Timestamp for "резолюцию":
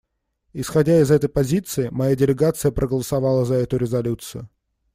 3.77-4.49